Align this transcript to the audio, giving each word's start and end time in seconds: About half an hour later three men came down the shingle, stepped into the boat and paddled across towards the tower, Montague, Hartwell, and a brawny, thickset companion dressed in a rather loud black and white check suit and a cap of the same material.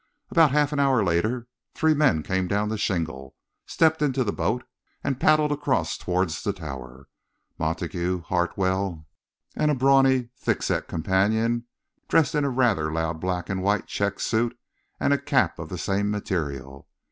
About 0.31 0.49
half 0.49 0.73
an 0.73 0.79
hour 0.79 1.03
later 1.03 1.47
three 1.75 1.93
men 1.93 2.23
came 2.23 2.47
down 2.47 2.69
the 2.69 2.77
shingle, 2.79 3.35
stepped 3.67 4.01
into 4.01 4.23
the 4.23 4.33
boat 4.33 4.63
and 5.03 5.19
paddled 5.19 5.51
across 5.51 5.95
towards 5.95 6.41
the 6.43 6.51
tower, 6.53 7.07
Montague, 7.59 8.23
Hartwell, 8.23 9.05
and 9.55 9.69
a 9.69 9.75
brawny, 9.75 10.29
thickset 10.35 10.87
companion 10.87 11.67
dressed 12.07 12.33
in 12.33 12.43
a 12.43 12.49
rather 12.49 12.91
loud 12.91 13.19
black 13.21 13.47
and 13.47 13.61
white 13.61 13.85
check 13.85 14.19
suit 14.19 14.57
and 14.99 15.13
a 15.13 15.19
cap 15.21 15.59
of 15.59 15.69
the 15.69 15.77
same 15.77 16.09
material. 16.09 16.87